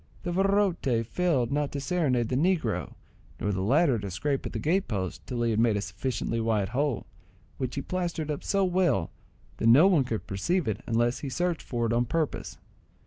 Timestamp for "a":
5.77-5.81